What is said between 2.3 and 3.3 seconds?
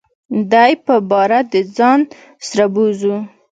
سره بوزو.